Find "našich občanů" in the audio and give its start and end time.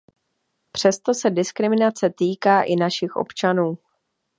2.75-3.77